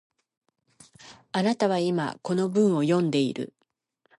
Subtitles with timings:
[1.31, 3.53] あなたは今、この文を読んでいる